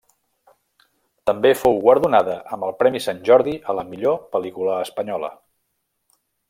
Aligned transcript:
També 1.31 1.51
fou 1.59 1.77
guardonada 1.83 2.39
amb 2.57 2.67
el 2.69 2.75
Premi 2.81 3.03
Sant 3.09 3.21
Jordi 3.29 3.53
a 3.75 3.79
la 3.81 3.87
millor 3.93 4.21
pel·lícula 4.37 4.83
espanyola. 4.89 5.35